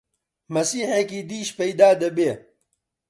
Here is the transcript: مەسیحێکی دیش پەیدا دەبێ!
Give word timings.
مەسیحێکی 0.53 1.21
دیش 1.29 1.49
پەیدا 1.57 1.91
دەبێ! 2.01 2.31